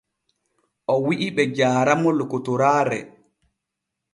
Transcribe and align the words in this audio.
O 0.93 0.95
wi’i 1.05 1.27
be 1.35 1.43
jaara 1.57 1.93
mo 2.01 2.09
lokotoraare. 2.17 2.99